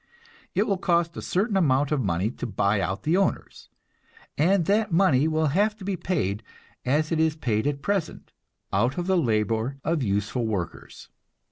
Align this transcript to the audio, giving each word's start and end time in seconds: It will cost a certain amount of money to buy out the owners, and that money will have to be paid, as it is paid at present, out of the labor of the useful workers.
It 0.55 0.65
will 0.65 0.79
cost 0.79 1.15
a 1.15 1.21
certain 1.21 1.55
amount 1.55 1.91
of 1.91 2.01
money 2.01 2.31
to 2.31 2.47
buy 2.47 2.81
out 2.81 3.03
the 3.03 3.15
owners, 3.15 3.69
and 4.35 4.65
that 4.65 4.91
money 4.91 5.27
will 5.27 5.49
have 5.53 5.75
to 5.77 5.85
be 5.85 5.95
paid, 5.95 6.41
as 6.83 7.11
it 7.11 7.19
is 7.19 7.35
paid 7.35 7.67
at 7.67 7.83
present, 7.83 8.31
out 8.73 8.97
of 8.97 9.05
the 9.05 9.15
labor 9.15 9.77
of 9.83 9.99
the 9.99 10.07
useful 10.07 10.47
workers. 10.47 11.09